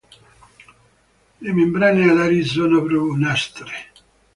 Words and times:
Le 1.43 1.53
membrane 1.53 2.09
alari 2.09 2.43
sono 2.43 2.81
brunastre. 2.81 3.73